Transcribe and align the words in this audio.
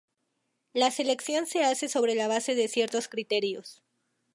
La 0.73 0.89
selección 0.89 1.45
se 1.45 1.63
hace 1.63 1.87
sobre 1.87 2.15
la 2.15 2.27
base 2.27 2.55
de 2.55 2.67
ciertos 2.67 3.07
criterios. 3.07 3.83